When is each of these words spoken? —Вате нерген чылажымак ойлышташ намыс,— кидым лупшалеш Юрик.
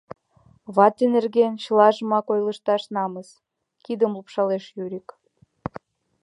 —Вате 0.75 1.03
нерген 1.15 1.53
чылажымак 1.63 2.25
ойлышташ 2.33 2.83
намыс,— 2.95 3.29
кидым 3.83 4.11
лупшалеш 4.15 4.65
Юрик. 4.83 5.07